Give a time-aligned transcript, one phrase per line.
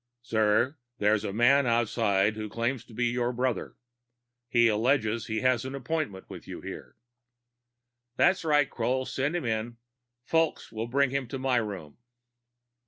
[0.23, 3.75] "Sir, there is a man outside who claims to be your brother.
[4.49, 6.97] He alleges he has an appointment with you here."
[8.15, 9.77] "That's right, Kroll; send him in.
[10.27, 11.99] Fulks will bring him to my room."